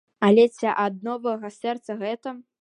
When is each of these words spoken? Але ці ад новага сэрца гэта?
Але 0.27 0.45
ці 0.61 0.71
ад 0.85 0.97
новага 1.09 1.53
сэрца 1.59 1.99
гэта? 2.03 2.35